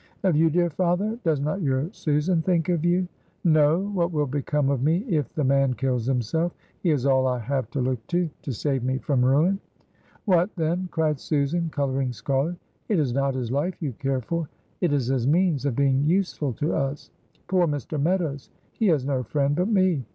"Of 0.23 0.35
you, 0.35 0.49
dear 0.49 0.71
father? 0.71 1.19
Does 1.23 1.39
not 1.39 1.61
your 1.61 1.87
Susan 1.93 2.41
think 2.41 2.69
of 2.69 2.83
you?" 2.83 3.07
"No! 3.43 3.81
what 3.89 4.11
will 4.11 4.25
become 4.25 4.71
of 4.71 4.81
me 4.81 5.05
if 5.07 5.31
the 5.35 5.43
man 5.43 5.75
kills 5.75 6.07
himself? 6.07 6.53
He 6.81 6.89
is 6.89 7.05
all 7.05 7.27
I 7.27 7.37
have 7.37 7.69
to 7.69 7.81
look 7.81 8.07
to, 8.07 8.27
to 8.41 8.51
save 8.51 8.83
me 8.83 8.97
from 8.97 9.23
ruin." 9.23 9.59
"What, 10.25 10.49
then?" 10.55 10.87
cried 10.91 11.19
Susan, 11.19 11.69
coloring 11.69 12.13
scarlet, 12.13 12.55
"it 12.89 12.97
is 12.97 13.13
not 13.13 13.35
his 13.35 13.51
life 13.51 13.79
you 13.79 13.93
care 13.99 14.21
for, 14.21 14.49
it 14.81 14.91
is 14.91 15.05
his 15.05 15.27
means 15.27 15.67
of 15.67 15.75
being 15.75 16.03
useful 16.07 16.51
to 16.53 16.73
us! 16.73 17.11
Poor 17.47 17.67
Mr. 17.67 18.01
Meadows! 18.01 18.49
He 18.73 18.87
has 18.87 19.05
no 19.05 19.21
friend 19.21 19.55
but 19.55 19.67
me. 19.69 20.03